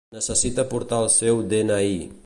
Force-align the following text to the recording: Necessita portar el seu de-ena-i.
Necessita 0.17 0.65
portar 0.71 1.03
el 1.05 1.11
seu 1.19 1.45
de-ena-i. 1.53 1.97